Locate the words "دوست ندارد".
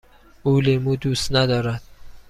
0.95-1.81